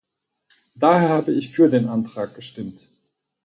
[0.73, 2.89] Daher habe ich für den Antrag gestimmt.